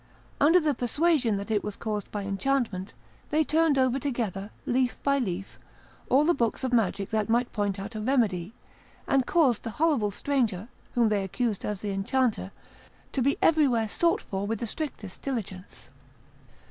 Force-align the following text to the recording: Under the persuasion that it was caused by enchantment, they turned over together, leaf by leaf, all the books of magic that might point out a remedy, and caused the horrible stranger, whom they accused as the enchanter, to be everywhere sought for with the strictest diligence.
Under 0.39 0.59
the 0.59 0.73
persuasion 0.73 1.37
that 1.37 1.51
it 1.51 1.63
was 1.63 1.75
caused 1.75 2.09
by 2.09 2.23
enchantment, 2.23 2.93
they 3.29 3.43
turned 3.43 3.77
over 3.77 3.99
together, 3.99 4.49
leaf 4.65 4.97
by 5.03 5.19
leaf, 5.19 5.59
all 6.09 6.25
the 6.25 6.33
books 6.33 6.63
of 6.63 6.73
magic 6.73 7.09
that 7.11 7.29
might 7.29 7.53
point 7.53 7.79
out 7.79 7.93
a 7.93 7.99
remedy, 8.01 8.55
and 9.07 9.27
caused 9.27 9.61
the 9.61 9.69
horrible 9.77 10.09
stranger, 10.09 10.69
whom 10.95 11.09
they 11.09 11.23
accused 11.23 11.63
as 11.63 11.81
the 11.81 11.91
enchanter, 11.91 12.49
to 13.11 13.21
be 13.21 13.37
everywhere 13.43 13.87
sought 13.87 14.23
for 14.23 14.47
with 14.47 14.57
the 14.59 14.65
strictest 14.65 15.21
diligence. 15.21 15.91